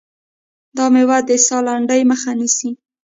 [0.77, 2.69] دا مېوه د ساه لنډۍ مخه نیسي.